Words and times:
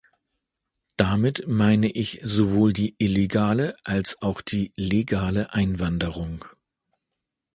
Damit 0.97 1.43
meine 1.47 1.87
ich 1.87 2.21
sowohl 2.23 2.73
die 2.73 2.95
illegale 2.97 3.75
als 3.83 4.19
auch 4.23 4.41
die 4.41 4.73
legale 4.75 5.53
Einwanderung. 5.53 6.43